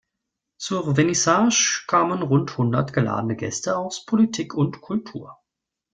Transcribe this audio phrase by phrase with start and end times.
[0.57, 5.37] Zur Vernissage kamen rund hundert geladene Gäste aus Politik und Kultur.